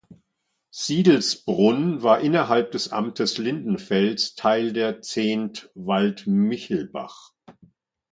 Siedelsbrunn 0.71 2.01
war 2.01 2.21
innerhalb 2.21 2.71
des 2.71 2.91
Amtes 2.91 3.37
Lindenfels 3.37 4.33
Teil 4.33 4.73
der 4.73 5.01
"Zent-Waldmichelbach". 5.03 7.33